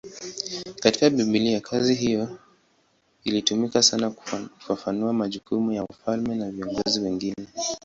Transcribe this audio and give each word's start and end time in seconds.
Katika 0.79 1.09
Biblia 1.09 1.59
kazi 1.61 1.93
hiyo 1.95 2.37
ilitumika 3.23 3.83
sana 3.83 4.09
kufafanua 4.11 5.13
majukumu 5.13 5.71
ya 5.71 5.83
wafalme 5.89 6.35
na 6.35 6.51
viongozi 6.51 6.99
wengine. 6.99 7.47